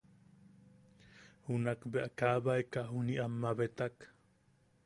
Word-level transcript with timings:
Junak 1.47 1.79
bea 1.91 2.09
kaabaeka 2.19 2.79
juniʼi 2.91 3.21
am 3.23 3.33
mabetak. 3.41 3.95